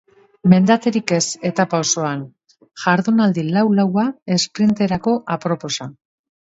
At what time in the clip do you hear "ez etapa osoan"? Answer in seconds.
1.17-2.25